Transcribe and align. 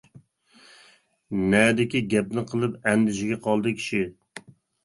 نەدىكى 1.51 2.01
گەپنى 2.15 2.45
قىلىپ، 2.53 2.91
ئەندىشىگە 2.93 3.41
قالدى 3.47 3.75
كىشى. 3.83 4.05